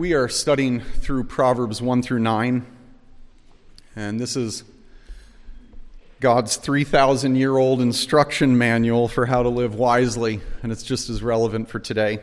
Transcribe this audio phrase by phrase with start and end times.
[0.00, 2.64] We are studying through Proverbs 1 through 9,
[3.94, 4.64] and this is
[6.20, 11.22] God's 3,000 year old instruction manual for how to live wisely, and it's just as
[11.22, 12.20] relevant for today.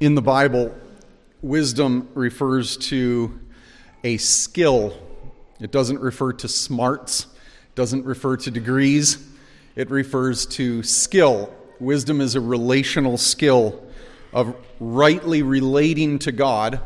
[0.00, 0.74] In the Bible,
[1.40, 3.38] wisdom refers to
[4.02, 4.96] a skill,
[5.60, 7.28] it doesn't refer to smarts,
[7.76, 9.24] doesn't refer to degrees,
[9.76, 13.82] it refers to skill Wisdom is a relational skill
[14.34, 16.80] of rightly relating to God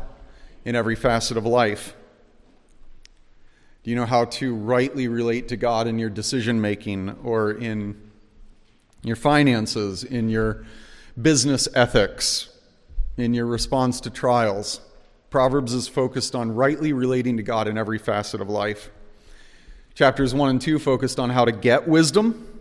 [0.63, 1.93] in every facet of life.
[3.83, 8.09] Do you know how to rightly relate to God in your decision making or in
[9.03, 10.65] your finances, in your
[11.21, 12.49] business ethics,
[13.17, 14.79] in your response to trials?
[15.29, 18.89] Proverbs is focused on rightly relating to God in every facet of life.
[19.93, 22.54] Chapters 1 and 2 focused on how to get wisdom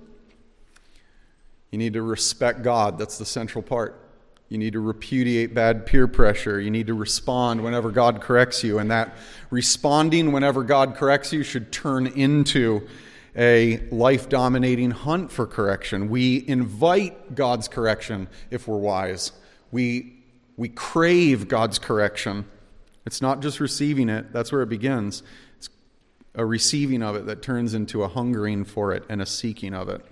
[1.75, 2.99] you need to respect God.
[2.99, 4.01] That's the central part.
[4.49, 6.61] You need to repudiate bad peer pressure.
[6.61, 8.79] You need to respond whenever God corrects you.
[8.79, 9.17] And that
[9.51, 12.87] responding whenever God corrects you should turn into
[13.35, 16.09] a life dominating hunt for correction.
[16.11, 19.33] We invite God's correction if we're wise.
[19.73, 20.23] We,
[20.57, 22.45] we crave God's correction.
[23.05, 25.25] It's not just receiving it, that's where it begins.
[25.57, 25.71] It's
[26.37, 29.89] a receiving of it that turns into a hungering for it and a seeking of
[29.89, 30.07] it.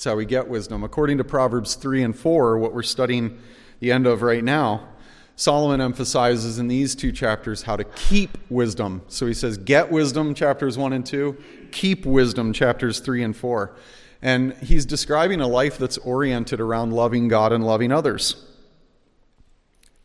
[0.00, 0.82] That's how we get wisdom.
[0.82, 3.38] According to Proverbs 3 and 4, what we're studying
[3.80, 4.88] the end of right now,
[5.36, 9.02] Solomon emphasizes in these two chapters how to keep wisdom.
[9.08, 11.36] So he says, Get wisdom, chapters 1 and 2,
[11.70, 13.76] keep wisdom, chapters 3 and 4.
[14.22, 18.42] And he's describing a life that's oriented around loving God and loving others.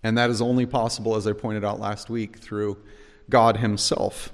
[0.03, 2.75] And that is only possible, as I pointed out last week, through
[3.30, 4.33] God Himself.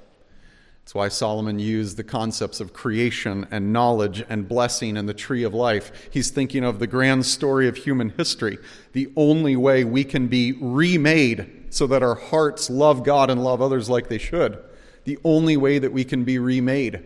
[0.82, 5.44] That's why Solomon used the concepts of creation and knowledge and blessing and the tree
[5.44, 6.08] of life.
[6.10, 8.58] He's thinking of the grand story of human history.
[8.92, 13.62] The only way we can be remade so that our hearts love God and love
[13.62, 14.58] others like they should,
[15.04, 17.04] the only way that we can be remade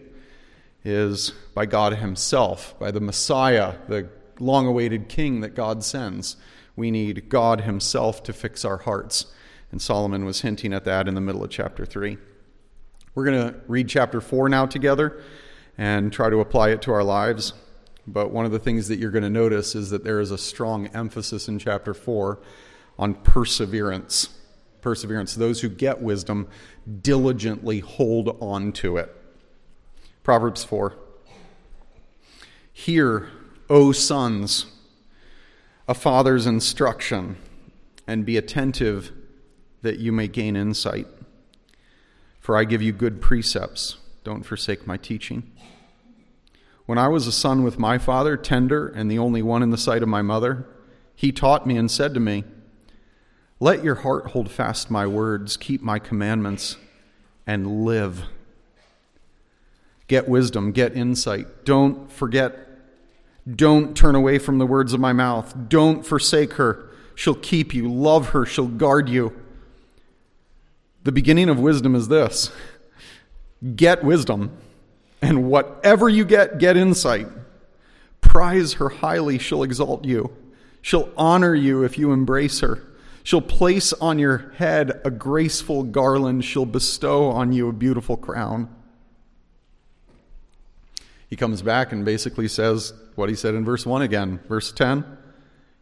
[0.84, 4.08] is by God Himself, by the Messiah, the
[4.41, 6.37] long awaited King that God sends.
[6.75, 9.26] We need God Himself to fix our hearts.
[9.70, 12.19] And Solomon was hinting at that in the middle of chapter 3.
[13.16, 15.22] We're going to read chapter 4 now together
[15.78, 17.54] and try to apply it to our lives.
[18.06, 20.37] But one of the things that you're going to notice is that there is a
[20.37, 22.38] strong emphasis in chapter 4
[22.99, 24.28] on perseverance.
[24.82, 25.34] Perseverance.
[25.34, 26.47] Those who get wisdom
[27.00, 29.16] diligently hold on to it.
[30.22, 30.93] Proverbs 4.
[32.71, 33.31] Hear,
[33.71, 34.66] O sons,
[35.88, 37.38] a father's instruction,
[38.06, 39.10] and be attentive
[39.81, 41.06] that you may gain insight.
[42.46, 43.96] For I give you good precepts.
[44.22, 45.50] Don't forsake my teaching.
[46.84, 49.76] When I was a son with my father, tender and the only one in the
[49.76, 50.64] sight of my mother,
[51.16, 52.44] he taught me and said to me,
[53.58, 56.76] Let your heart hold fast my words, keep my commandments,
[57.48, 58.26] and live.
[60.06, 61.64] Get wisdom, get insight.
[61.64, 62.56] Don't forget.
[63.56, 65.52] Don't turn away from the words of my mouth.
[65.68, 66.90] Don't forsake her.
[67.16, 67.92] She'll keep you.
[67.92, 68.46] Love her.
[68.46, 69.36] She'll guard you.
[71.06, 72.50] The beginning of wisdom is this
[73.77, 74.50] get wisdom,
[75.22, 77.28] and whatever you get, get insight.
[78.21, 80.37] Prize her highly, she'll exalt you.
[80.83, 82.83] She'll honor you if you embrace her.
[83.22, 86.44] She'll place on your head a graceful garland.
[86.44, 88.69] She'll bestow on you a beautiful crown.
[91.31, 94.41] He comes back and basically says what he said in verse 1 again.
[94.49, 95.05] Verse 10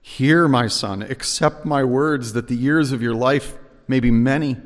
[0.03, 3.57] Hear, my son, accept my words, that the years of your life
[3.89, 4.59] may be many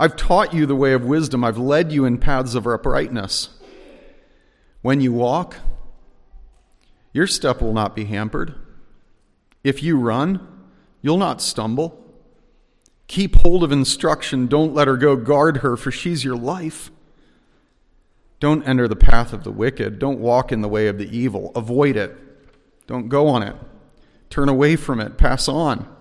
[0.00, 1.44] I've taught you the way of wisdom.
[1.44, 3.50] I've led you in paths of uprightness.
[4.80, 5.56] When you walk,
[7.12, 8.54] your step will not be hampered.
[9.62, 10.48] If you run,
[11.02, 12.02] you'll not stumble.
[13.08, 14.46] Keep hold of instruction.
[14.46, 15.16] Don't let her go.
[15.16, 16.90] Guard her, for she's your life.
[18.38, 19.98] Don't enter the path of the wicked.
[19.98, 21.52] Don't walk in the way of the evil.
[21.54, 22.16] Avoid it.
[22.86, 23.54] Don't go on it.
[24.30, 25.18] Turn away from it.
[25.18, 25.94] Pass on.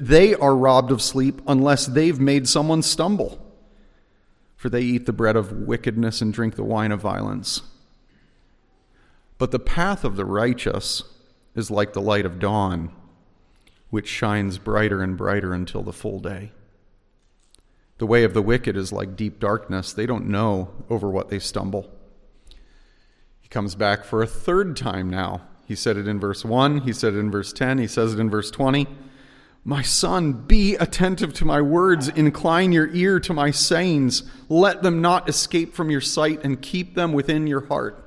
[0.00, 3.44] They are robbed of sleep unless they've made someone stumble.
[4.56, 7.62] For they eat the bread of wickedness and drink the wine of violence.
[9.38, 11.04] But the path of the righteous
[11.54, 12.90] is like the light of dawn,
[13.90, 16.52] which shines brighter and brighter until the full day.
[17.98, 19.92] The way of the wicked is like deep darkness.
[19.92, 21.90] They don't know over what they stumble.
[23.40, 25.42] He comes back for a third time now.
[25.66, 28.20] He said it in verse 1, he said it in verse 10, he says it
[28.20, 28.86] in verse 20.
[29.64, 35.02] My son, be attentive to my words, incline your ear to my sayings, let them
[35.02, 38.02] not escape from your sight, and keep them within your heart.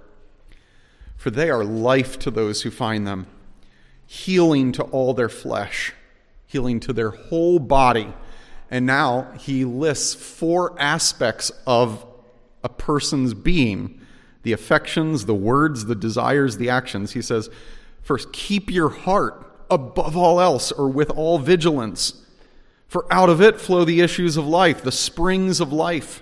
[1.18, 3.28] For they are life to those who find them,
[4.08, 5.94] healing to all their flesh,
[6.48, 8.12] healing to their whole body.
[8.72, 12.06] And now he lists four aspects of
[12.64, 14.00] a person's being
[14.44, 17.12] the affections, the words, the desires, the actions.
[17.12, 17.50] He says,
[18.02, 22.22] first, keep your heart above all else or with all vigilance,
[22.88, 26.22] for out of it flow the issues of life, the springs of life.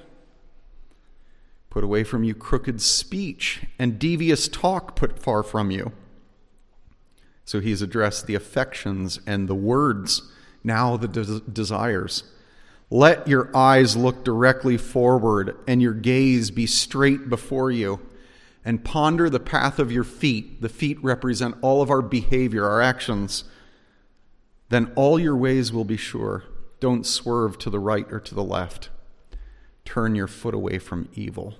[1.70, 5.92] Put away from you crooked speech and devious talk put far from you.
[7.46, 10.22] So he's addressed the affections and the words,
[10.64, 12.24] now the des- desires.
[12.92, 18.00] Let your eyes look directly forward and your gaze be straight before you.
[18.70, 20.62] And ponder the path of your feet.
[20.62, 23.46] The feet represent all of our behavior, our actions.
[24.70, 26.44] Then all your ways will be sure.
[26.80, 28.90] Don't swerve to the right or to the left.
[29.86, 31.56] Turn your foot away from evil.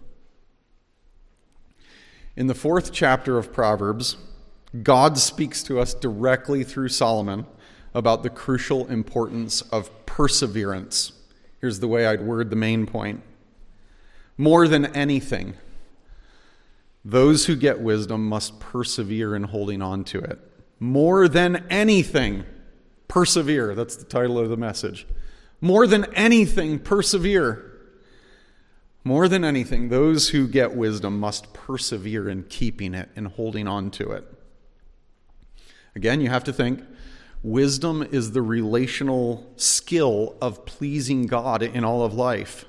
[2.36, 4.18] In the fourth chapter of Proverbs,
[4.84, 7.48] God speaks to us directly through Solomon
[7.96, 11.14] about the crucial importance of perseverance.
[11.60, 13.24] Here's the way I'd word the main point.
[14.38, 15.56] More than anything,
[17.04, 20.40] those who get wisdom must persevere in holding on to it.
[20.80, 22.46] More than anything,
[23.08, 23.76] persevere.
[23.76, 25.08] That's the title of the message.
[25.62, 27.66] More than anything, persevere.
[29.04, 33.92] More than anything, those who get wisdom must persevere in keeping it and holding on
[33.92, 34.26] to it.
[35.96, 36.82] Again, you have to think
[37.42, 42.66] wisdom is the relational skill of pleasing God in all of life.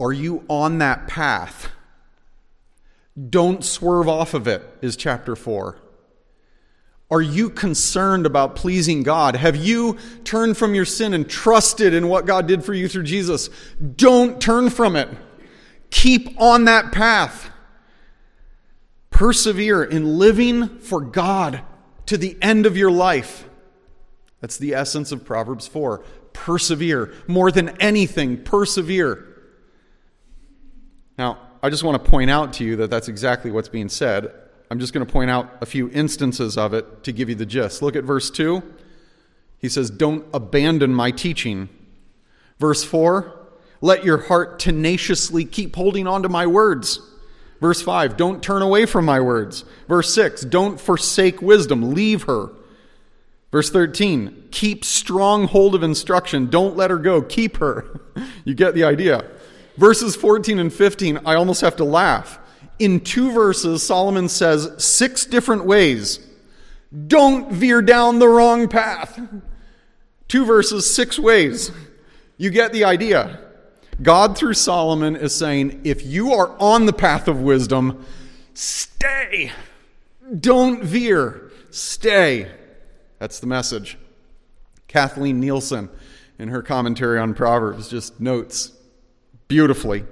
[0.00, 1.70] Are you on that path?
[3.30, 5.78] Don't swerve off of it, is chapter 4.
[7.10, 9.34] Are you concerned about pleasing God?
[9.34, 13.04] Have you turned from your sin and trusted in what God did for you through
[13.04, 13.48] Jesus?
[13.96, 15.08] Don't turn from it.
[15.90, 17.50] Keep on that path.
[19.08, 21.62] Persevere in living for God
[22.06, 23.48] to the end of your life.
[24.40, 26.04] That's the essence of Proverbs 4.
[26.34, 27.14] Persevere.
[27.26, 29.24] More than anything, persevere.
[31.16, 34.32] Now, I just want to point out to you that that's exactly what's being said.
[34.70, 37.46] I'm just going to point out a few instances of it to give you the
[37.46, 37.82] gist.
[37.82, 38.62] Look at verse 2.
[39.58, 41.68] He says, Don't abandon my teaching.
[42.58, 43.34] Verse 4,
[43.80, 47.00] let your heart tenaciously keep holding on to my words.
[47.60, 49.64] Verse 5, don't turn away from my words.
[49.88, 52.50] Verse 6, don't forsake wisdom, leave her.
[53.50, 58.00] Verse 13, keep strong hold of instruction, don't let her go, keep her.
[58.44, 59.24] you get the idea.
[59.78, 62.40] Verses 14 and 15, I almost have to laugh.
[62.80, 66.18] In two verses, Solomon says six different ways
[67.06, 69.20] don't veer down the wrong path.
[70.26, 71.70] Two verses, six ways.
[72.38, 73.40] You get the idea.
[74.00, 78.06] God, through Solomon, is saying if you are on the path of wisdom,
[78.54, 79.52] stay.
[80.40, 81.50] Don't veer.
[81.70, 82.50] Stay.
[83.18, 83.98] That's the message.
[84.86, 85.90] Kathleen Nielsen,
[86.38, 88.77] in her commentary on Proverbs, just notes
[89.48, 90.04] beautifully.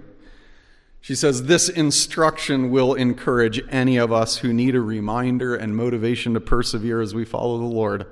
[1.01, 6.35] She says, This instruction will encourage any of us who need a reminder and motivation
[6.35, 8.07] to persevere as we follow the Lord,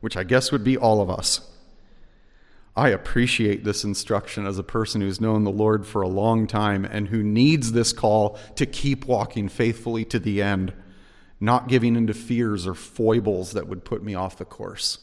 [0.00, 1.48] which I guess would be all of us.
[2.74, 6.86] I appreciate this instruction as a person who's known the Lord for a long time
[6.86, 10.72] and who needs this call to keep walking faithfully to the end,
[11.38, 14.98] not giving into fears or foibles that would put me off the course.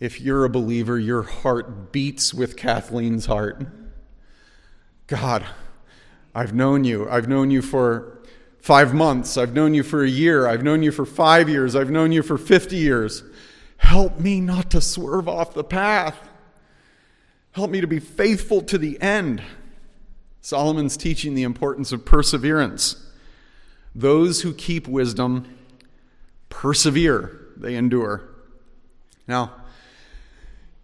[0.00, 3.66] If you're a believer, your heart beats with Kathleen's heart.
[5.06, 5.44] God,
[6.34, 7.08] I've known you.
[7.08, 8.22] I've known you for
[8.60, 9.36] five months.
[9.36, 10.46] I've known you for a year.
[10.46, 11.74] I've known you for five years.
[11.74, 13.24] I've known you for 50 years.
[13.76, 16.16] Help me not to swerve off the path.
[17.52, 19.42] Help me to be faithful to the end.
[20.40, 23.04] Solomon's teaching the importance of perseverance.
[23.94, 25.58] Those who keep wisdom
[26.48, 28.22] persevere, they endure.
[29.26, 29.52] Now,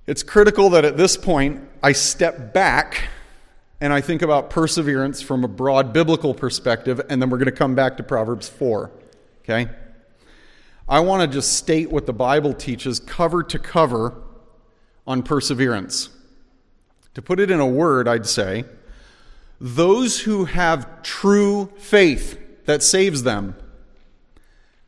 [0.06, 3.08] it's critical that at this point I step back
[3.80, 7.52] and I think about perseverance from a broad biblical perspective, and then we're going to
[7.52, 8.90] come back to Proverbs 4.
[9.42, 9.68] Okay?
[10.88, 14.22] I want to just state what the Bible teaches cover to cover
[15.06, 16.08] on perseverance.
[17.14, 18.64] To put it in a word, I'd say
[19.60, 23.56] those who have true faith that saves them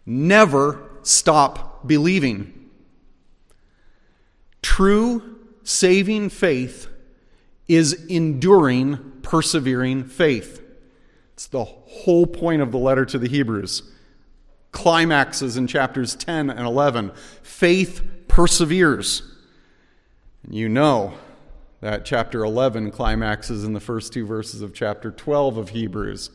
[0.06, 2.70] never stop believing.
[4.62, 6.89] True saving faith
[7.74, 10.62] is enduring, persevering faith.
[11.34, 13.82] It's the whole point of the letter to the Hebrews
[14.72, 17.10] climaxes in chapters 10 and 11.
[17.42, 19.22] Faith perseveres.
[20.44, 21.14] And you know
[21.80, 26.30] that chapter 11 climaxes in the first two verses of chapter 12 of Hebrews.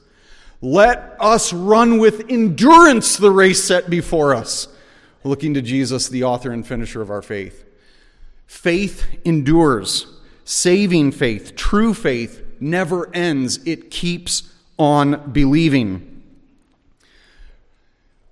[0.62, 4.68] Let us run with endurance the race set before us,
[5.24, 7.64] looking to Jesus, the author and finisher of our faith.
[8.48, 10.08] Faith endures.
[10.46, 13.60] Saving faith, true faith, never ends.
[13.66, 16.22] It keeps on believing.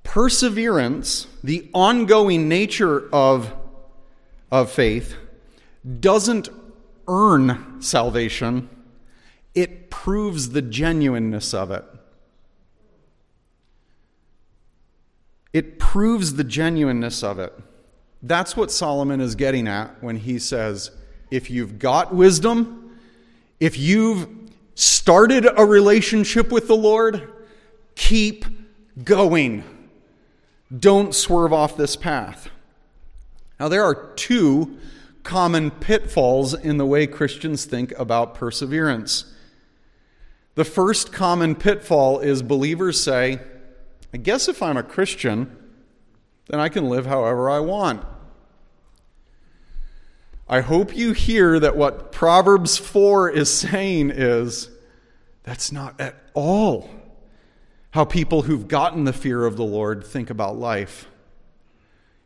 [0.03, 3.51] Perseverance, the ongoing nature of,
[4.51, 5.15] of faith,
[5.99, 6.49] doesn't
[7.07, 8.69] earn salvation,
[9.55, 11.83] it proves the genuineness of it.
[15.51, 17.53] It proves the genuineness of it.
[18.21, 20.91] That's what Solomon is getting at when he says,
[21.33, 22.95] if you've got wisdom,
[23.59, 24.27] if you've
[24.75, 27.27] started a relationship with the Lord,
[27.95, 28.45] keep
[29.03, 29.63] going.
[30.77, 32.49] Don't swerve off this path.
[33.59, 34.77] Now, there are two
[35.23, 39.25] common pitfalls in the way Christians think about perseverance.
[40.53, 43.39] The first common pitfall is believers say,
[44.13, 45.57] I guess if I'm a Christian,
[46.47, 48.05] then I can live however I want.
[50.47, 54.69] I hope you hear that what Proverbs 4 is saying is
[55.43, 56.89] that's not at all
[57.91, 61.07] how people who've gotten the fear of the Lord think about life.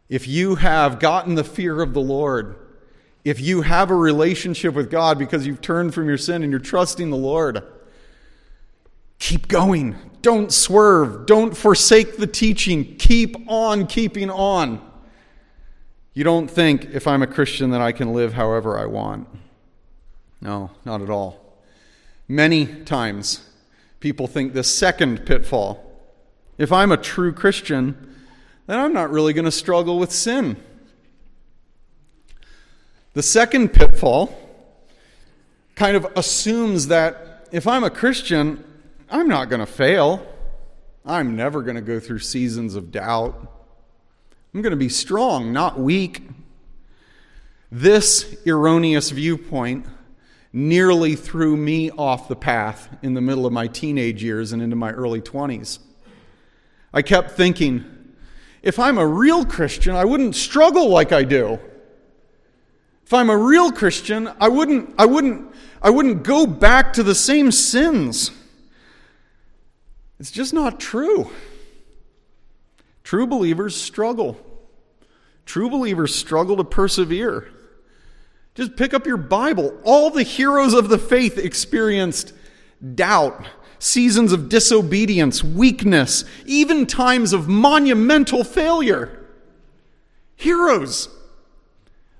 [0.07, 2.55] If you have gotten the fear of the Lord,
[3.25, 6.61] if you have a relationship with God because you've turned from your sin and you're
[6.61, 7.61] trusting the Lord,
[9.19, 9.97] keep going.
[10.21, 11.25] Don't swerve.
[11.25, 12.95] Don't forsake the teaching.
[12.95, 14.86] Keep on keeping on.
[16.17, 19.27] You don't think, if I'm a Christian, that I can live however I want.
[20.41, 21.61] No, not at all.
[22.27, 23.47] Many times,
[23.99, 25.83] people think the second pitfall
[26.57, 28.15] if I'm a true Christian,
[28.65, 30.57] then I'm not really going to struggle with sin.
[33.13, 34.35] The second pitfall
[35.75, 38.63] kind of assumes that if I'm a Christian,
[39.07, 40.25] I'm not going to fail.
[41.05, 43.53] I'm never going to go through seasons of doubt.
[44.57, 46.23] I'm going to be strong, not weak.
[47.71, 49.85] This erroneous viewpoint
[50.51, 54.75] nearly threw me off the path in the middle of my teenage years and into
[54.75, 55.77] my early 20s.
[56.91, 57.85] I kept thinking,
[58.63, 61.59] if I'm a real Christian, I wouldn't struggle like I do.
[63.05, 67.13] If I'm a real Christian, I wouldn't, I wouldn't, I wouldn't go back to the
[67.13, 68.31] same sins.
[70.19, 71.29] It's just not true.
[73.03, 74.43] True believers struggle.
[75.47, 77.47] True believers struggle to persevere.
[78.53, 79.79] Just pick up your Bible.
[79.85, 82.33] All the heroes of the faith experienced
[82.95, 83.47] doubt,
[83.79, 89.25] seasons of disobedience, weakness, even times of monumental failure.
[90.35, 91.07] Heroes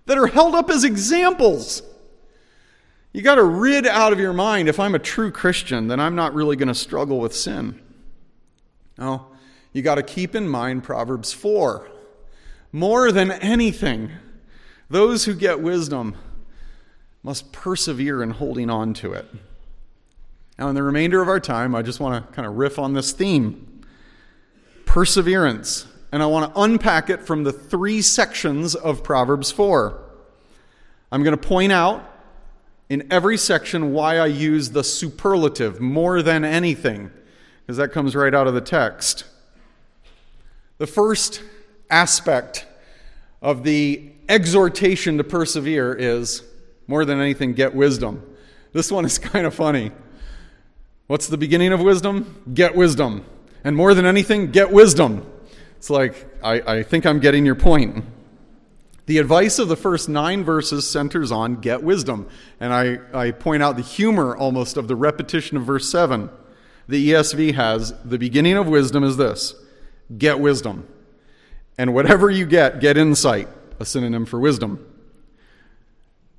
[0.05, 1.83] that are held up as examples.
[3.11, 6.15] You got to rid out of your mind if I'm a true Christian, then I'm
[6.15, 7.81] not really going to struggle with sin.
[8.97, 9.27] No,
[9.73, 11.89] you got to keep in mind Proverbs 4.
[12.71, 14.11] More than anything,
[14.89, 16.15] those who get wisdom
[17.23, 19.27] must persevere in holding on to it.
[20.57, 22.93] Now, in the remainder of our time, I just want to kind of riff on
[22.93, 23.83] this theme
[24.85, 25.85] perseverance.
[26.11, 30.01] And I want to unpack it from the three sections of Proverbs 4.
[31.11, 32.09] I'm going to point out
[32.89, 37.11] in every section why I use the superlative more than anything
[37.61, 39.25] because that comes right out of the text.
[40.77, 41.41] The first
[41.89, 42.65] aspect
[43.41, 46.43] of the exhortation to persevere is
[46.87, 48.23] more than anything, get wisdom.
[48.73, 49.91] This one is kind of funny.
[51.07, 52.41] What's the beginning of wisdom?
[52.53, 53.25] Get wisdom.
[53.63, 55.25] And more than anything, get wisdom.
[55.77, 58.03] It's like, I, I think I'm getting your point.
[59.05, 62.27] The advice of the first nine verses centers on get wisdom.
[62.59, 66.29] And I, I point out the humor almost of the repetition of verse 7
[66.87, 69.55] the ESV has the beginning of wisdom is this
[70.17, 70.87] get wisdom.
[71.77, 73.47] And whatever you get, get insight,
[73.79, 74.85] a synonym for wisdom.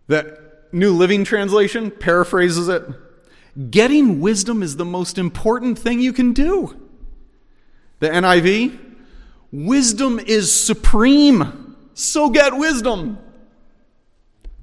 [0.09, 2.85] That New Living Translation paraphrases it
[3.71, 6.77] getting wisdom is the most important thing you can do.
[7.99, 8.79] The NIV,
[9.51, 13.19] wisdom is supreme, so get wisdom.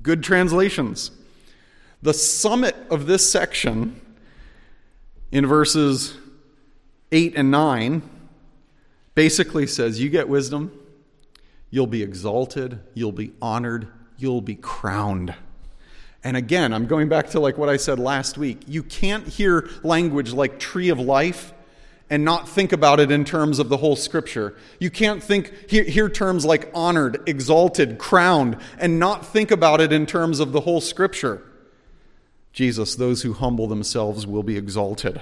[0.02, 1.12] Good translations.
[2.02, 4.00] The summit of this section
[5.32, 6.18] in verses
[7.12, 8.02] 8 and 9
[9.16, 10.78] basically says you get wisdom,
[11.70, 15.34] you'll be exalted, you'll be honored, you'll be crowned.
[16.24, 18.64] And again, I'm going back to like what I said last week.
[18.68, 21.54] You can't hear language like tree of life
[22.10, 24.56] and not think about it in terms of the whole scripture.
[24.80, 29.92] You can't think hear, hear terms like honored, exalted, crowned and not think about it
[29.92, 31.44] in terms of the whole scripture.
[32.54, 35.22] Jesus, those who humble themselves will be exalted.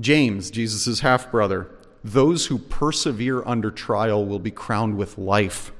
[0.00, 1.70] James, Jesus' half brother,
[2.02, 5.72] those who persevere under trial will be crowned with life.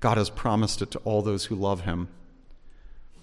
[0.00, 2.08] God has promised it to all those who love him.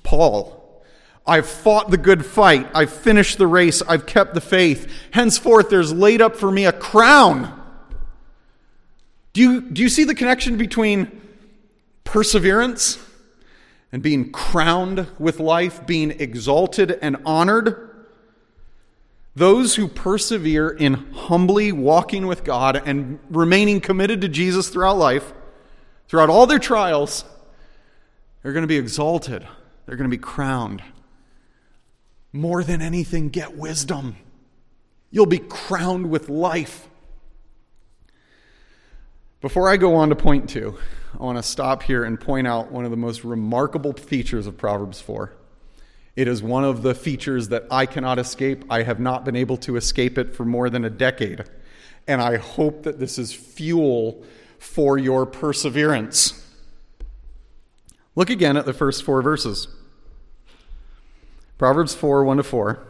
[0.04, 0.84] Paul,
[1.26, 2.70] I've fought the good fight.
[2.74, 3.82] I've finished the race.
[3.82, 4.90] I've kept the faith.
[5.12, 7.54] Henceforth, there's laid up for me a crown.
[9.34, 11.22] Do you, do you see the connection between
[12.04, 12.98] perseverance
[13.92, 17.87] and being crowned with life, being exalted and honored?
[19.38, 25.32] Those who persevere in humbly walking with God and remaining committed to Jesus throughout life,
[26.08, 27.24] throughout all their trials,
[28.42, 29.48] they're going to be exalted.
[29.86, 30.82] They're going to be crowned.
[32.34, 34.16] More than anything, get wisdom.
[35.12, 36.90] You'll be crowned with life.
[39.40, 40.80] Before I go on to point two,
[41.14, 44.58] I want to stop here and point out one of the most remarkable features of
[44.58, 45.32] Proverbs 4.
[46.18, 48.66] It is one of the features that I cannot escape.
[48.72, 51.44] I have not been able to escape it for more than a decade.
[52.08, 54.24] And I hope that this is fuel
[54.58, 56.44] for your perseverance.
[58.16, 59.68] Look again at the first four verses.
[61.60, 62.88] Proverbs 4 1 to 4.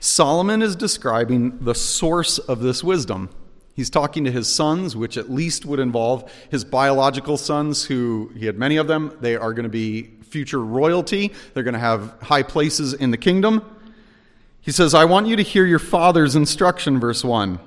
[0.00, 3.28] Solomon is describing the source of this wisdom.
[3.74, 8.46] He's talking to his sons, which at least would involve his biological sons, who he
[8.46, 9.14] had many of them.
[9.20, 13.16] They are going to be future royalty, they're going to have high places in the
[13.16, 13.62] kingdom.
[14.60, 17.58] He says, I want you to hear your father's instruction, verse 1.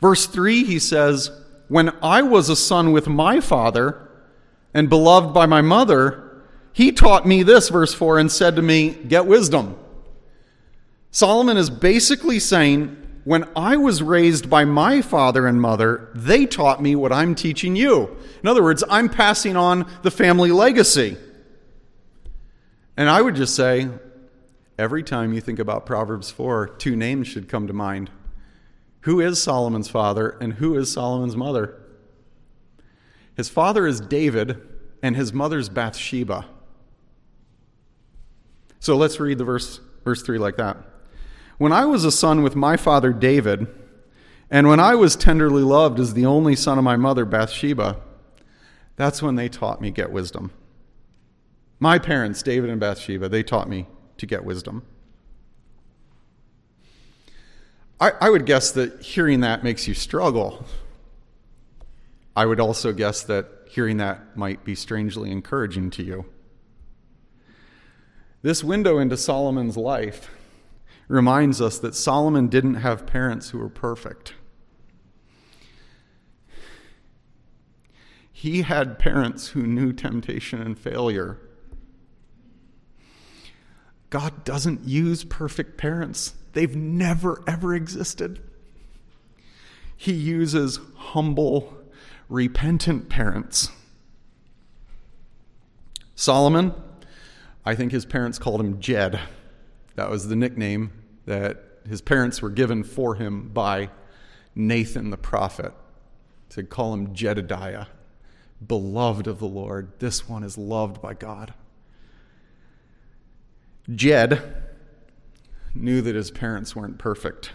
[0.00, 1.30] Verse 3, he says,
[1.68, 4.08] When I was a son with my father
[4.74, 8.90] and beloved by my mother, he taught me this, verse 4, and said to me,
[8.90, 9.76] Get wisdom.
[11.10, 16.82] Solomon is basically saying, When I was raised by my father and mother, they taught
[16.82, 18.16] me what I'm teaching you.
[18.42, 21.16] In other words, I'm passing on the family legacy.
[22.96, 23.88] And I would just say,
[24.78, 28.10] every time you think about Proverbs 4, two names should come to mind.
[29.00, 31.80] Who is Solomon's father and who is Solomon's mother?
[33.36, 34.60] His father is David
[35.02, 36.46] and his mother's Bathsheba.
[38.78, 40.78] So let's read the verse, verse 3 like that.
[41.60, 43.66] When I was a son with my father David,
[44.50, 48.00] and when I was tenderly loved as the only son of my mother Bathsheba,
[48.96, 50.52] that's when they taught me get wisdom.
[51.78, 54.86] My parents, David and Bathsheba, they taught me to get wisdom.
[58.00, 60.64] I, I would guess that hearing that makes you struggle.
[62.34, 66.24] I would also guess that hearing that might be strangely encouraging to you.
[68.40, 70.30] This window into Solomon's life
[71.10, 74.34] reminds us that Solomon didn't have parents who were perfect.
[78.32, 81.38] He had parents who knew temptation and failure.
[84.08, 88.40] God doesn't use perfect parents, they've never, ever existed.
[89.96, 91.76] He uses humble,
[92.28, 93.70] repentant parents.
[96.14, 96.72] Solomon,
[97.64, 99.20] I think his parents called him Jed.
[100.00, 100.92] That was the nickname
[101.26, 103.90] that his parents were given for him by
[104.54, 105.74] Nathan the prophet
[106.48, 107.84] to call him Jedediah
[108.66, 109.92] beloved of the Lord.
[109.98, 111.52] This one is loved by God.
[113.94, 114.72] Jed
[115.74, 117.52] knew that his parents weren't perfect.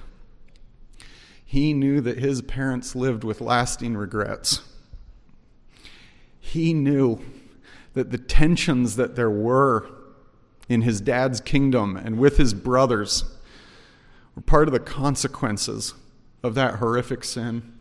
[1.44, 4.62] He knew that his parents lived with lasting regrets.
[6.40, 7.26] He knew
[7.96, 9.95] that the tensions that there were
[10.68, 13.24] in his dad's kingdom and with his brothers
[14.36, 15.94] were part of the consequences
[16.44, 17.76] of that horrific sin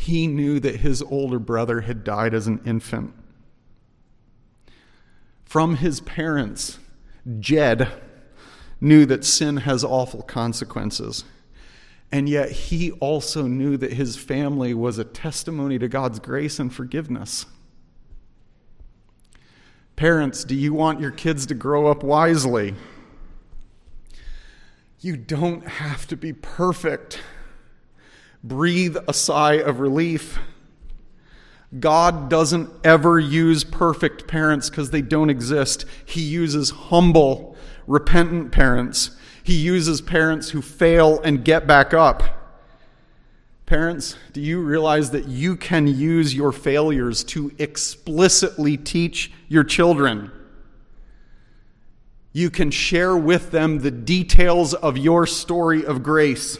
[0.00, 3.12] he knew that his older brother had died as an infant.
[5.44, 6.78] From his parents,
[7.40, 7.88] Jed
[8.80, 11.24] knew that sin has awful consequences.
[12.12, 16.72] And yet he also knew that his family was a testimony to God's grace and
[16.72, 17.46] forgiveness.
[19.98, 22.76] Parents, do you want your kids to grow up wisely?
[25.00, 27.20] You don't have to be perfect
[28.44, 30.38] breathe a sigh of relief.
[31.80, 35.84] God doesn't ever use perfect parents because they don't exist.
[36.04, 37.56] He uses humble,
[37.88, 39.16] repentant parents.
[39.42, 42.37] He uses parents who fail and get back up.
[43.68, 50.32] Parents, do you realize that you can use your failures to explicitly teach your children?
[52.32, 56.56] You can share with them the details of your story of grace.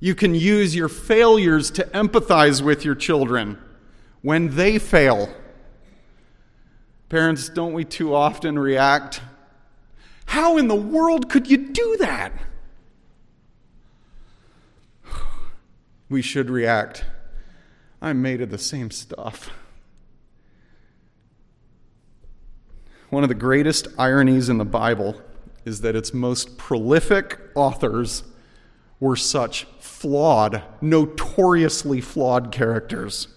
[0.00, 3.58] You can use your failures to empathize with your children
[4.22, 5.28] when they fail.
[7.10, 9.20] Parents, don't we too often react?
[10.24, 12.32] How in the world could you do that?
[16.12, 17.04] We should react
[18.02, 19.50] I'm made of the same stuff.
[23.10, 25.20] One of the greatest ironies in the Bible
[25.64, 28.24] is that its most prolific authors
[28.98, 33.28] were such flawed, notoriously flawed characters.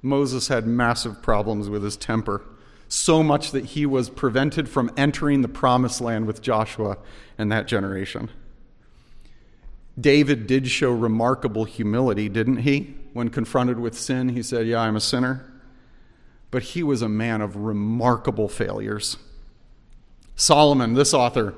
[0.00, 2.42] Moses had massive problems with his temper,
[2.88, 6.96] so much that he was prevented from entering the promised land with Joshua
[7.36, 8.30] and that generation.
[9.98, 12.96] David did show remarkable humility, didn't he?
[13.12, 15.50] When confronted with sin, he said, Yeah, I'm a sinner.
[16.50, 19.16] But he was a man of remarkable failures.
[20.36, 21.54] Solomon, this author,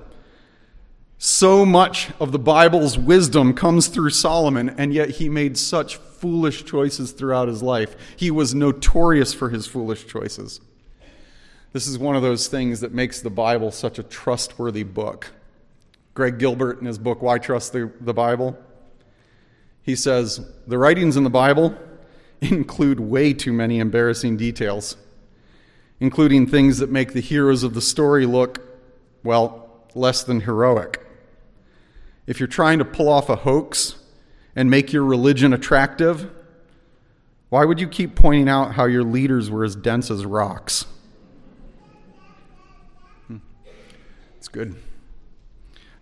[1.18, 6.64] so much of the Bible's wisdom comes through Solomon, and yet he made such foolish
[6.64, 7.96] choices throughout his life.
[8.16, 10.60] He was notorious for his foolish choices.
[11.72, 15.32] This is one of those things that makes the Bible such a trustworthy book.
[16.16, 18.58] Greg Gilbert, in his book, Why Trust the, the Bible,
[19.82, 21.76] he says, The writings in the Bible
[22.40, 24.96] include way too many embarrassing details,
[26.00, 28.66] including things that make the heroes of the story look,
[29.22, 31.06] well, less than heroic.
[32.26, 33.96] If you're trying to pull off a hoax
[34.56, 36.30] and make your religion attractive,
[37.50, 40.86] why would you keep pointing out how your leaders were as dense as rocks?
[43.26, 43.36] Hmm.
[44.38, 44.76] It's good.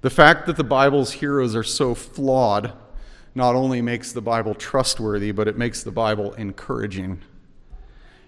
[0.04, 2.74] The fact that the Bible's heroes are so flawed
[3.34, 7.22] not only makes the Bible trustworthy, but it makes the Bible encouraging.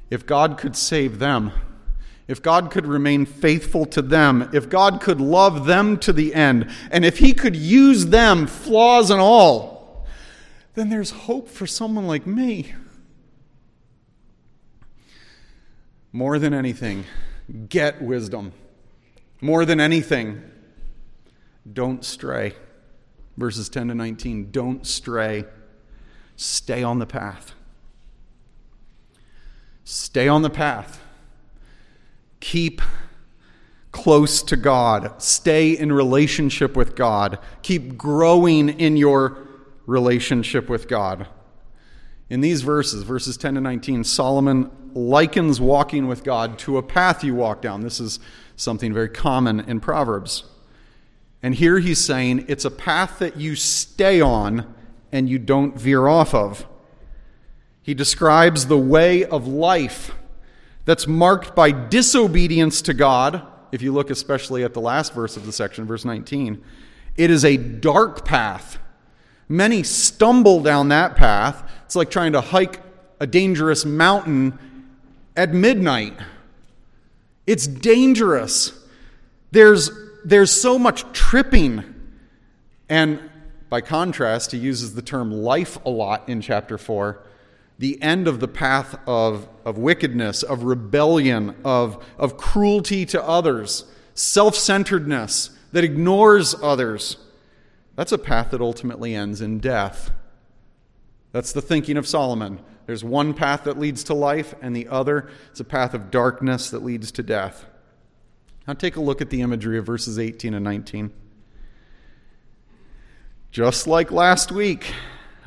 [0.08, 1.52] If God could save them,
[2.28, 6.70] if God could remain faithful to them, if God could love them to the end,
[6.90, 10.06] and if He could use them, flaws and all,
[10.76, 12.72] then there's hope for someone like me.
[16.10, 17.04] More than anything,
[17.68, 18.52] get wisdom.
[19.42, 20.42] More than anything,
[21.72, 22.54] don't stray.
[23.36, 24.50] Verses 10 to 19.
[24.50, 25.44] Don't stray.
[26.36, 27.54] Stay on the path.
[29.84, 31.00] Stay on the path.
[32.40, 32.82] Keep
[33.92, 35.22] close to God.
[35.22, 37.38] Stay in relationship with God.
[37.62, 39.38] Keep growing in your
[39.86, 41.28] relationship with God.
[42.28, 47.22] In these verses, verses 10 to 19, Solomon likens walking with God to a path
[47.22, 47.82] you walk down.
[47.82, 48.18] This is
[48.56, 50.44] something very common in Proverbs.
[51.46, 54.74] And here he's saying it's a path that you stay on
[55.12, 56.66] and you don't veer off of.
[57.80, 60.10] He describes the way of life
[60.86, 63.46] that's marked by disobedience to God.
[63.70, 66.64] If you look especially at the last verse of the section, verse 19,
[67.16, 68.78] it is a dark path.
[69.48, 71.70] Many stumble down that path.
[71.84, 72.80] It's like trying to hike
[73.20, 74.58] a dangerous mountain
[75.36, 76.18] at midnight.
[77.46, 78.72] It's dangerous.
[79.52, 79.92] There's
[80.26, 81.84] there's so much tripping.
[82.88, 83.30] And
[83.68, 87.22] by contrast, he uses the term life a lot in chapter 4.
[87.78, 93.84] The end of the path of, of wickedness, of rebellion, of, of cruelty to others,
[94.14, 97.18] self centeredness that ignores others.
[97.94, 100.10] That's a path that ultimately ends in death.
[101.32, 102.60] That's the thinking of Solomon.
[102.86, 106.70] There's one path that leads to life, and the other is a path of darkness
[106.70, 107.66] that leads to death.
[108.66, 111.12] Now take a look at the imagery of verses 18 and 19.
[113.52, 114.92] Just like last week,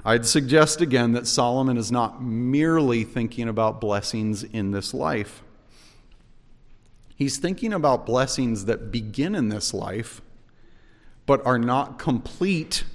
[0.06, 5.44] I'd suggest again that Solomon is not merely thinking about blessings in this life.
[7.16, 10.22] He's thinking about blessings that begin in this life,
[11.26, 12.86] but are not complete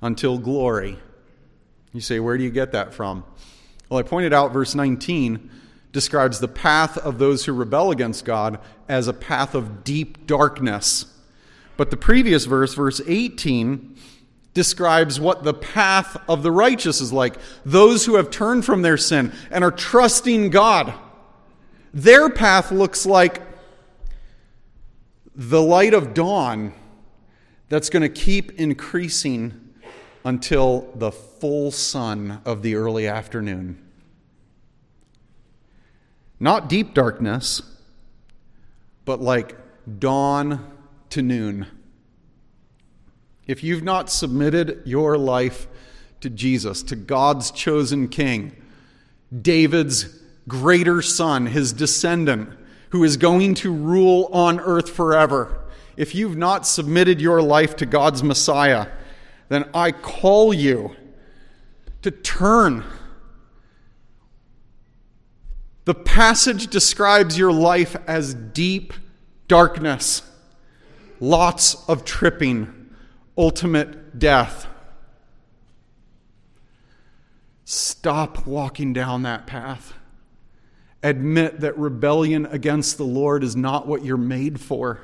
[0.00, 0.96] until glory.
[1.92, 3.24] You say, where do you get that from?
[3.88, 5.50] Well, I pointed out verse 19
[5.92, 11.06] describes the path of those who rebel against God as a path of deep darkness.
[11.76, 13.96] But the previous verse, verse 18,
[14.52, 18.96] describes what the path of the righteous is like those who have turned from their
[18.96, 20.92] sin and are trusting God.
[21.94, 23.42] Their path looks like
[25.34, 26.74] the light of dawn
[27.68, 29.74] that's going to keep increasing
[30.24, 33.87] until the full sun of the early afternoon.
[36.40, 37.62] Not deep darkness,
[39.04, 39.56] but like
[39.98, 40.72] dawn
[41.10, 41.66] to noon.
[43.46, 45.66] If you've not submitted your life
[46.20, 48.54] to Jesus, to God's chosen king,
[49.42, 52.50] David's greater son, his descendant,
[52.90, 55.64] who is going to rule on earth forever,
[55.96, 58.86] if you've not submitted your life to God's Messiah,
[59.48, 60.94] then I call you
[62.02, 62.84] to turn
[65.88, 68.92] the passage describes your life as deep
[69.48, 70.20] darkness,
[71.18, 72.90] lots of tripping,
[73.38, 74.66] ultimate death.
[77.64, 79.94] Stop walking down that path.
[81.02, 85.00] Admit that rebellion against the Lord is not what you're made for.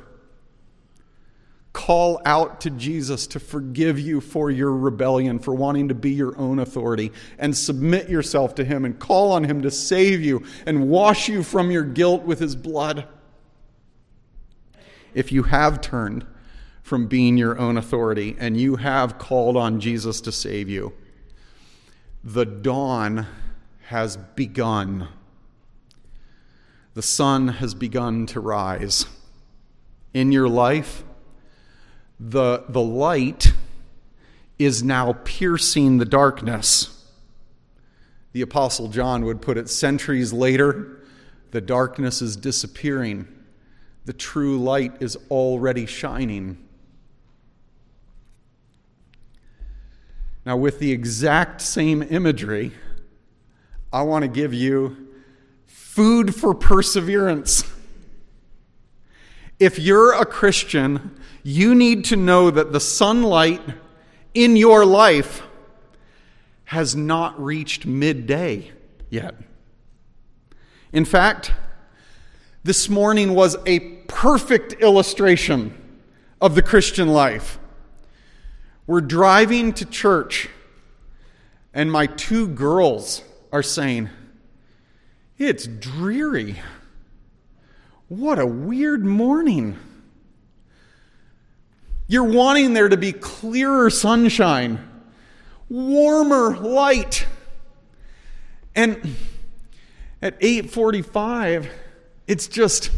[1.74, 6.38] Call out to Jesus to forgive you for your rebellion, for wanting to be your
[6.38, 10.88] own authority, and submit yourself to Him and call on Him to save you and
[10.88, 13.06] wash you from your guilt with His blood.
[15.14, 16.24] If you have turned
[16.82, 20.92] from being your own authority and you have called on Jesus to save you,
[22.22, 23.26] the dawn
[23.88, 25.08] has begun.
[26.94, 29.06] The sun has begun to rise.
[30.14, 31.02] In your life,
[32.18, 33.52] the, the light
[34.58, 37.06] is now piercing the darkness.
[38.32, 41.00] The Apostle John would put it centuries later
[41.54, 43.28] the darkness is disappearing,
[44.06, 46.58] the true light is already shining.
[50.44, 52.72] Now, with the exact same imagery,
[53.92, 54.96] I want to give you
[55.64, 57.62] food for perseverance.
[59.60, 63.60] If you're a Christian, you need to know that the sunlight
[64.32, 65.42] in your life
[66.64, 68.72] has not reached midday
[69.10, 69.34] yet.
[70.90, 71.52] In fact,
[72.64, 76.00] this morning was a perfect illustration
[76.40, 77.58] of the Christian life.
[78.86, 80.48] We're driving to church,
[81.74, 84.08] and my two girls are saying,
[85.36, 86.56] It's dreary.
[88.08, 89.78] What a weird morning.
[92.06, 94.86] You're wanting there to be clearer sunshine,
[95.68, 97.26] warmer light.
[98.74, 99.16] And
[100.20, 101.68] at 8:45,
[102.26, 102.90] it's just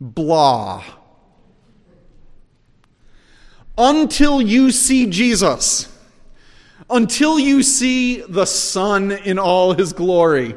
[0.00, 0.84] blah.
[3.76, 5.88] Until you see Jesus,
[6.88, 10.54] until you see the sun in all his glory,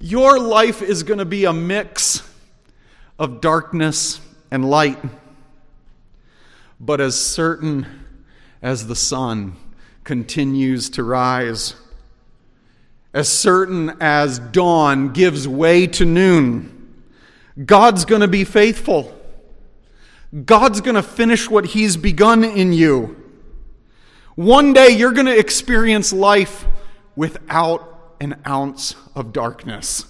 [0.00, 2.22] your life is going to be a mix
[3.18, 4.98] of darkness and light.
[6.80, 7.86] But as certain
[8.62, 9.56] as the sun
[10.02, 11.74] continues to rise,
[13.12, 17.02] as certain as dawn gives way to noon,
[17.64, 19.14] God's going to be faithful.
[20.44, 23.16] God's going to finish what He's begun in you.
[24.36, 26.66] One day you're going to experience life
[27.16, 30.06] without an ounce of darkness.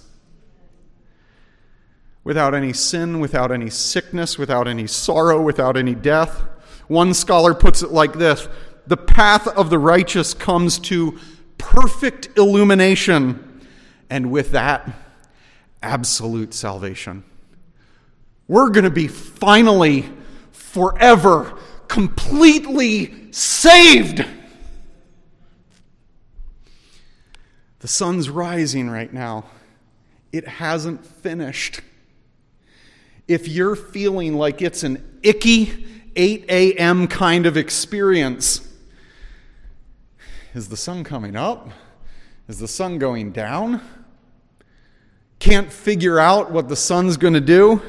[2.23, 6.43] Without any sin, without any sickness, without any sorrow, without any death.
[6.91, 8.49] One scholar puts it like this
[8.85, 11.17] The path of the righteous comes to
[11.57, 13.65] perfect illumination,
[14.09, 14.91] and with that,
[15.81, 17.23] absolute salvation.
[18.49, 20.09] We're going to be finally,
[20.51, 24.25] forever, completely saved.
[27.79, 29.45] The sun's rising right now.
[30.33, 31.79] It hasn't finished.
[33.29, 37.07] If you're feeling like it's an icky, 8 a.m.
[37.07, 38.67] kind of experience.
[40.53, 41.69] Is the sun coming up?
[42.47, 43.81] Is the sun going down?
[45.39, 47.81] Can't figure out what the sun's going to do?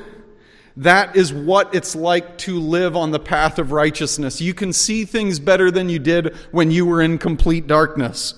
[0.76, 4.40] That is what it's like to live on the path of righteousness.
[4.40, 8.34] You can see things better than you did when you were in complete darkness.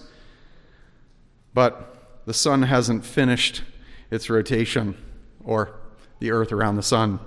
[1.52, 3.62] But the sun hasn't finished
[4.10, 4.96] its rotation,
[5.44, 5.76] or
[6.18, 7.20] the earth around the sun.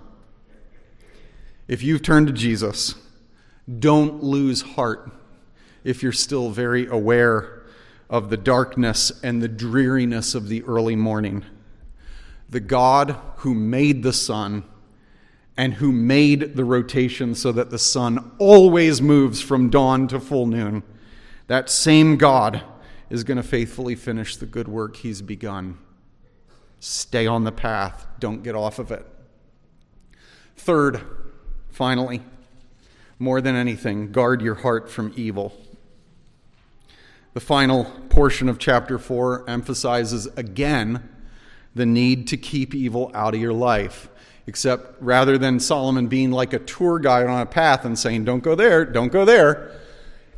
[1.67, 2.95] If you've turned to Jesus,
[3.79, 5.11] don't lose heart
[5.83, 7.63] if you're still very aware
[8.09, 11.43] of the darkness and the dreariness of the early morning.
[12.49, 14.63] The God who made the sun
[15.57, 20.45] and who made the rotation so that the sun always moves from dawn to full
[20.45, 20.83] noon,
[21.47, 22.63] that same God
[23.09, 25.77] is going to faithfully finish the good work he's begun.
[26.79, 29.05] Stay on the path, don't get off of it.
[30.55, 31.01] Third,
[31.77, 32.23] Finally,
[33.19, 35.53] more than anything, guard your heart from evil.
[37.35, 41.07] The final portion of chapter 4 emphasizes again
[41.75, 44.09] the need to keep evil out of your life.
[44.47, 48.41] Except rather than Solomon being like a tour guide on a path and saying, don't
[48.41, 49.79] go there, don't go there,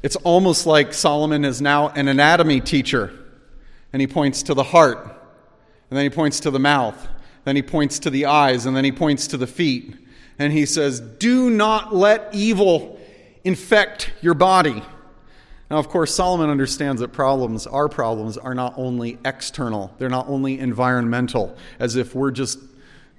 [0.03, 3.13] it's almost like Solomon is now an anatomy teacher.
[3.93, 4.97] And he points to the heart,
[5.89, 7.07] and then he points to the mouth,
[7.45, 9.95] then he points to the eyes, and then he points to the feet
[10.39, 12.97] and he says, Do not let evil
[13.43, 14.81] infect your body.
[15.69, 20.27] Now, of course, Solomon understands that problems, our problems, are not only external, they're not
[20.27, 22.57] only environmental, as if we're just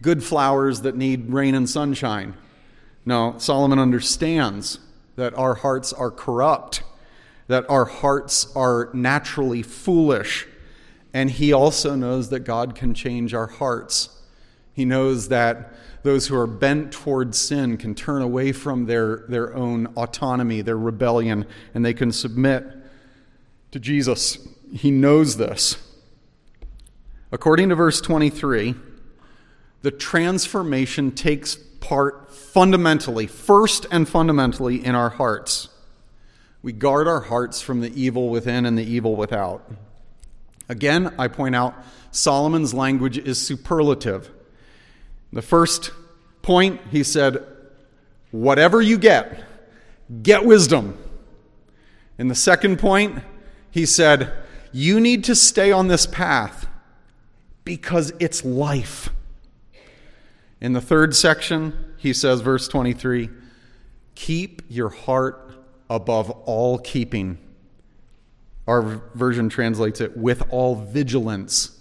[0.02, 2.34] good flowers that need rain and sunshine.
[3.04, 4.80] No, Solomon understands
[5.16, 6.82] that our hearts are corrupt,
[7.46, 10.46] that our hearts are naturally foolish.
[11.12, 14.08] And He also knows that God can change our hearts.
[14.72, 19.54] He knows that those who are bent towards sin can turn away from their, their
[19.54, 22.64] own autonomy, their rebellion, and they can submit
[23.70, 24.38] to Jesus.
[24.72, 25.76] He knows this.
[27.32, 28.74] According to verse 23,
[29.82, 35.68] the transformation takes part fundamentally, first and fundamentally, in our hearts.
[36.62, 39.70] We guard our hearts from the evil within and the evil without.
[40.68, 41.74] Again, I point out
[42.10, 44.30] Solomon's language is superlative.
[45.32, 45.92] The first
[46.42, 47.44] point, he said,
[48.30, 49.44] Whatever you get,
[50.22, 50.96] get wisdom.
[52.18, 53.22] In the second point,
[53.70, 54.32] he said,
[54.72, 56.66] You need to stay on this path
[57.64, 59.10] because it's life.
[60.60, 63.30] In the third section, he says, verse 23,
[64.14, 65.54] Keep your heart
[65.88, 67.38] above all keeping.
[68.66, 71.78] Our version translates it with all vigilance.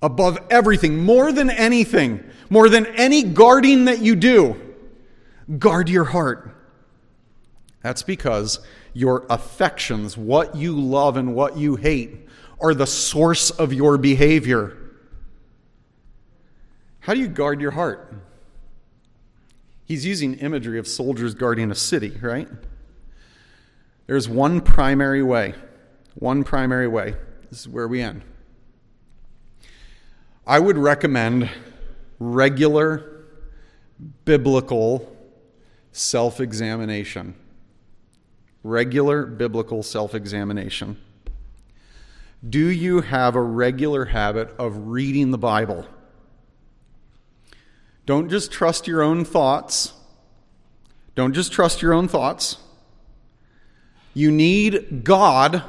[0.00, 4.60] Above everything, more than anything, more than any guarding that you do,
[5.58, 6.54] guard your heart.
[7.80, 8.60] That's because
[8.92, 12.28] your affections, what you love and what you hate,
[12.60, 14.76] are the source of your behavior.
[17.00, 18.12] How do you guard your heart?
[19.86, 22.48] He's using imagery of soldiers guarding a city, right?
[24.06, 25.54] There's one primary way.
[26.16, 27.14] One primary way.
[27.48, 28.20] This is where we end.
[30.46, 31.48] I would recommend
[32.30, 33.24] regular
[34.24, 35.16] biblical
[35.92, 37.34] self examination.
[38.62, 40.98] Regular biblical self examination.
[42.48, 45.86] Do you have a regular habit of reading the Bible?
[48.04, 49.92] Don't just trust your own thoughts.
[51.14, 52.56] Don't just trust your own thoughts.
[54.14, 55.62] You need God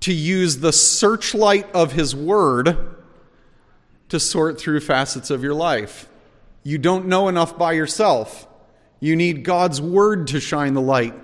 [0.00, 2.96] to use the searchlight of His Word
[4.08, 6.08] to sort through facets of your life.
[6.62, 8.46] You don't know enough by yourself.
[9.00, 11.14] You need God's Word to shine the light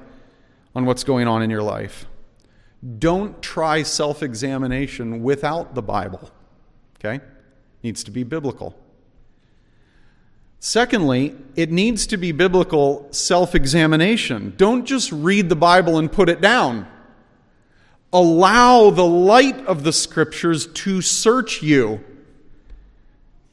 [0.74, 2.06] on what's going on in your life.
[2.98, 6.30] Don't try self examination without the Bible.
[6.98, 7.16] Okay?
[7.16, 7.22] It
[7.82, 8.76] needs to be biblical.
[10.58, 14.54] Secondly, it needs to be biblical self examination.
[14.56, 16.86] Don't just read the Bible and put it down.
[18.12, 22.04] Allow the light of the scriptures to search you.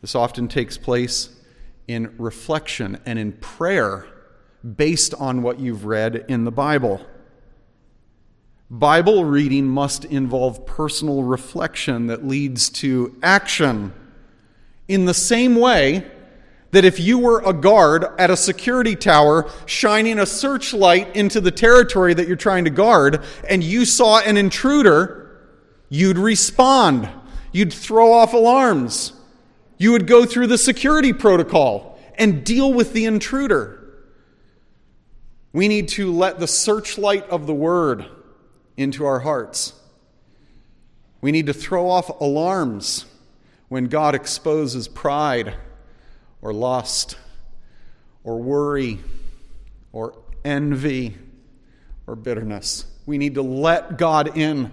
[0.02, 1.30] This often takes place
[1.88, 4.06] in reflection and in prayer
[4.76, 7.06] based on what you've read in the Bible.
[8.70, 13.94] Bible reading must involve personal reflection that leads to action.
[14.88, 16.06] In the same way,
[16.72, 21.52] that if you were a guard at a security tower shining a searchlight into the
[21.52, 25.40] territory that you're trying to guard and you saw an intruder,
[25.90, 27.10] you'd respond.
[27.54, 29.14] You'd throw off alarms.
[29.78, 33.78] You would go through the security protocol and deal with the intruder.
[35.54, 38.06] We need to let the searchlight of the word
[38.76, 39.74] into our hearts.
[41.22, 43.06] We need to throw off alarms
[43.70, 45.56] when God exposes pride
[46.42, 47.18] or lust
[48.24, 49.00] or worry
[49.92, 51.18] or envy
[52.06, 52.86] or bitterness.
[53.06, 54.72] We need to let God in.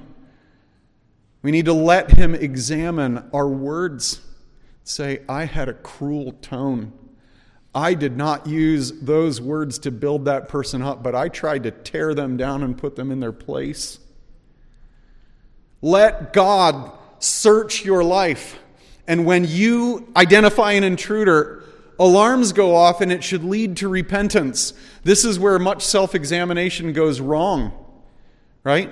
[1.42, 4.20] We need to let Him examine our words.
[4.84, 6.92] Say, I had a cruel tone.
[7.74, 11.70] I did not use those words to build that person up, but I tried to
[11.70, 13.98] tear them down and put them in their place.
[15.82, 18.58] Let God search your life.
[19.08, 21.64] And when you identify an intruder,
[21.98, 24.74] alarms go off and it should lead to repentance.
[25.02, 27.72] This is where much self examination goes wrong,
[28.62, 28.90] right?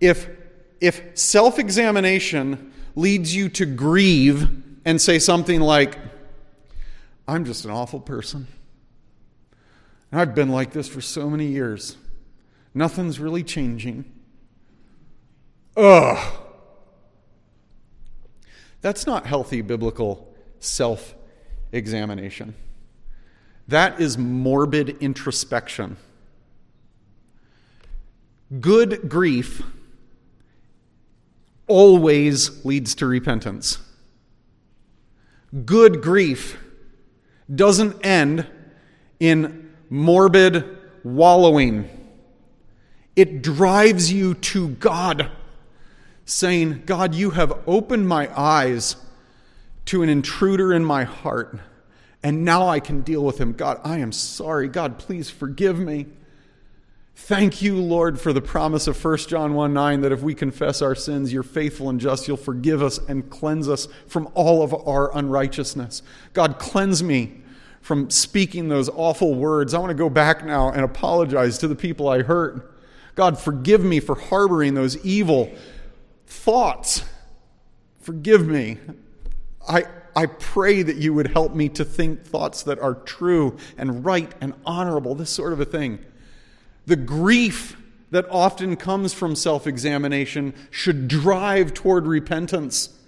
[0.00, 0.28] If,
[0.80, 5.98] if self examination leads you to grieve and say something like,
[7.26, 8.46] I'm just an awful person.
[10.10, 11.96] And I've been like this for so many years.
[12.74, 14.04] Nothing's really changing.
[15.76, 16.34] Ugh.
[18.80, 21.14] That's not healthy biblical self
[21.72, 22.54] examination.
[23.66, 25.98] That is morbid introspection.
[28.60, 29.62] Good grief
[31.66, 33.78] always leads to repentance.
[35.64, 36.58] Good grief
[37.54, 38.46] doesn't end
[39.18, 40.64] in morbid
[41.02, 41.88] wallowing.
[43.16, 45.30] It drives you to God,
[46.24, 48.96] saying, God, you have opened my eyes
[49.86, 51.58] to an intruder in my heart,
[52.22, 53.54] and now I can deal with him.
[53.54, 54.68] God, I am sorry.
[54.68, 56.06] God, please forgive me.
[57.20, 60.80] Thank you, Lord, for the promise of 1 John 1 9 that if we confess
[60.80, 64.72] our sins, you're faithful and just, you'll forgive us and cleanse us from all of
[64.72, 66.00] our unrighteousness.
[66.32, 67.42] God, cleanse me
[67.82, 69.74] from speaking those awful words.
[69.74, 72.74] I want to go back now and apologize to the people I hurt.
[73.14, 75.52] God, forgive me for harboring those evil
[76.26, 77.04] thoughts.
[78.00, 78.78] Forgive me.
[79.68, 79.84] I,
[80.16, 84.32] I pray that you would help me to think thoughts that are true and right
[84.40, 85.98] and honorable, this sort of a thing.
[86.88, 87.76] The grief
[88.12, 92.98] that often comes from self examination should drive toward repentance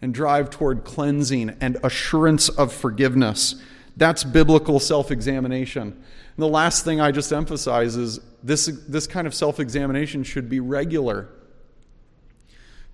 [0.00, 3.56] and drive toward cleansing and assurance of forgiveness.
[3.98, 6.02] That's biblical self examination.
[6.38, 10.60] the last thing I just emphasize is this, this kind of self examination should be
[10.60, 11.28] regular.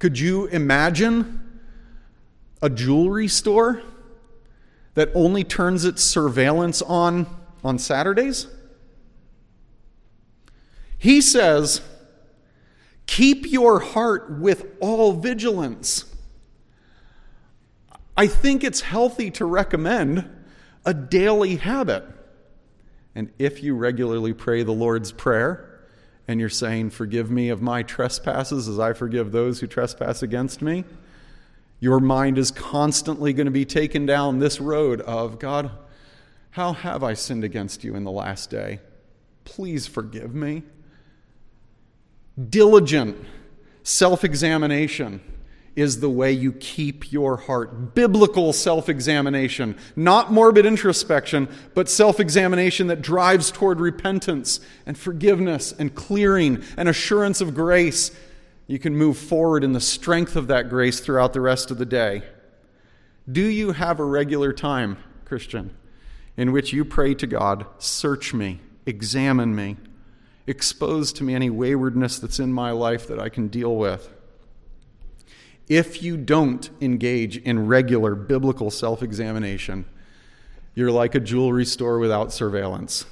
[0.01, 1.61] Could you imagine
[2.61, 3.83] a jewelry store
[4.95, 7.29] that only turns its surveillance on
[7.63, 8.49] on Saturdays?
[11.05, 11.83] He says,
[13.07, 16.07] Keep your heart with all vigilance.
[18.17, 20.27] I think it's healthy to recommend
[20.83, 22.05] a daily habit.
[23.15, 25.79] And if you regularly pray the Lord's Prayer
[26.27, 30.63] and you're saying, Forgive me of my trespasses as I forgive those who trespass against
[30.63, 30.85] me,
[31.81, 35.71] your mind is constantly going to be taken down this road of, God,
[36.53, 38.81] how have I sinned against you in the last day?
[39.45, 40.63] Please forgive me
[42.51, 43.17] diligent
[43.83, 45.21] self examination
[45.77, 47.95] is the way you keep your heart.
[47.95, 55.73] Biblical self examination, not morbid introspection, but self examination that drives toward repentance and forgiveness
[55.73, 58.11] and clearing and assurance of grace.
[58.67, 61.87] You can move forward in the strength of that grace throughout the rest of the
[61.87, 62.23] day.
[63.31, 65.77] Do you have a regular time, Christian,
[66.37, 69.77] in which you pray to God, Search me, examine me?
[70.47, 74.11] Expose to me any waywardness that's in my life that I can deal with.
[75.69, 79.87] If you don't engage in regular biblical self examination,
[80.75, 83.07] you're like a jewelry store without surveillance.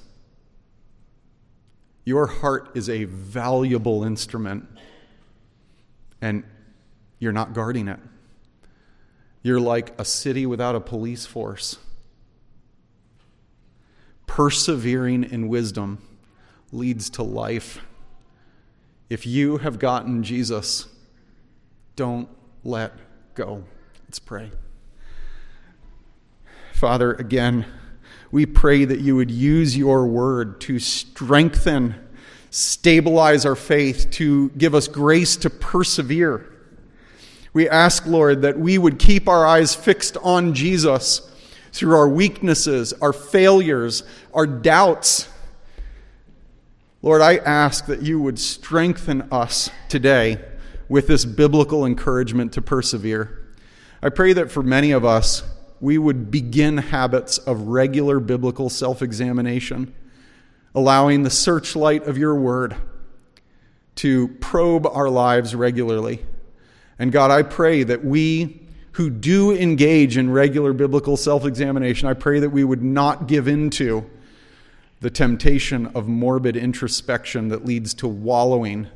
[2.04, 4.68] Your heart is a valuable instrument,
[6.20, 6.44] and
[7.18, 8.00] you're not guarding it.
[9.42, 11.78] You're like a city without a police force.
[14.26, 16.02] Persevering in wisdom
[16.72, 17.80] leads to life.
[19.10, 20.88] If you have gotten Jesus,
[21.96, 22.28] don't
[22.64, 22.92] let
[23.34, 23.64] go.
[24.06, 24.50] Let's pray.
[26.72, 27.66] Father, again,
[28.30, 31.94] we pray that you would use your word to strengthen,
[32.50, 36.48] stabilize our faith, to give us grace to persevere.
[37.52, 41.30] We ask, Lord, that we would keep our eyes fixed on Jesus
[41.72, 45.28] through our weaknesses, our failures, our doubts
[47.04, 50.38] Lord, I ask that you would strengthen us today
[50.88, 53.44] with this biblical encouragement to persevere.
[54.00, 55.42] I pray that for many of us,
[55.80, 59.92] we would begin habits of regular biblical self examination,
[60.76, 62.76] allowing the searchlight of your word
[63.96, 66.24] to probe our lives regularly.
[67.00, 72.14] And God, I pray that we who do engage in regular biblical self examination, I
[72.14, 74.08] pray that we would not give into
[75.02, 78.86] the temptation of morbid introspection that leads to wallowing,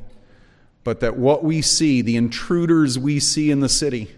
[0.85, 4.13] but that what we see, the intruders we see in the city,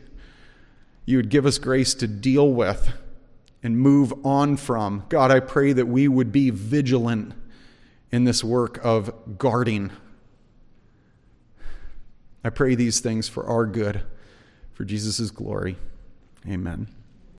[1.06, 2.92] you would give us grace to deal with
[3.62, 5.02] and move on from.
[5.08, 7.32] God, I pray that we would be vigilant
[8.12, 9.90] in this work of guarding.
[12.44, 14.02] I pray these things for our good,
[14.74, 15.78] for Jesus' glory.
[16.46, 16.97] Amen.